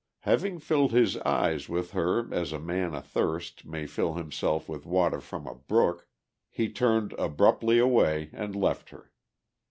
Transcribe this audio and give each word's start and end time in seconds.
Having 0.21 0.57
filled 0.61 0.93
his 0.93 1.15
eyes 1.17 1.69
with 1.69 1.91
her 1.91 2.33
as 2.33 2.51
a 2.51 2.59
man 2.59 2.95
athirst 2.95 3.65
may 3.67 3.85
fill 3.85 4.15
himself 4.15 4.67
with 4.67 4.83
water 4.83 5.21
from 5.21 5.45
a 5.45 5.53
brook, 5.53 6.07
he 6.49 6.69
turned 6.69 7.13
abruptly 7.19 7.77
away 7.77 8.31
and 8.33 8.55
left 8.55 8.89
her. 8.89 9.11